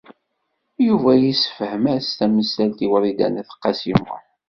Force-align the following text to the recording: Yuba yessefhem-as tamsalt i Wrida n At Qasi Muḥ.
Yuba 0.85 1.11
yessefhem-as 1.17 2.07
tamsalt 2.17 2.77
i 2.85 2.87
Wrida 2.91 3.27
n 3.29 3.39
At 3.41 3.49
Qasi 3.61 3.93
Muḥ. 4.01 4.23